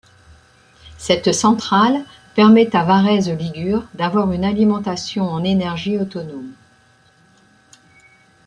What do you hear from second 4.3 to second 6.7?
une alimentation en énergie autonome.